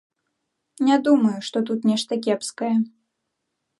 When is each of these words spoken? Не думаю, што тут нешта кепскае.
Не 0.87 0.97
думаю, 1.07 1.35
што 1.49 1.57
тут 1.71 1.79
нешта 1.91 2.13
кепскае. 2.29 2.75